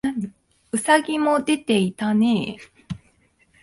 [0.71, 2.57] 兎もでていたねえ